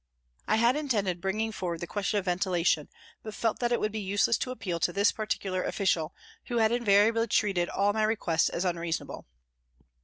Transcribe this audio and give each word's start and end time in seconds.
I 0.47 0.55
had 0.55 0.75
intended 0.75 1.21
bringing 1.21 1.51
forward 1.51 1.79
the 1.79 1.85
question 1.85 2.17
of 2.17 2.25
ventila 2.25 2.65
tion, 2.65 2.89
but 3.21 3.35
felt 3.35 3.59
that 3.59 3.71
it 3.71 3.79
would 3.79 3.91
be 3.91 3.99
useless 3.99 4.35
to 4.39 4.49
appeal 4.49 4.79
to 4.79 4.91
this 4.91 5.11
particular 5.11 5.61
official, 5.63 6.11
who 6.45 6.57
had 6.57 6.71
invariably 6.71 7.27
treated 7.27 7.69
all 7.69 7.93
my 7.93 8.01
requests 8.01 8.49
as 8.49 8.65
unreasonable. 8.65 9.27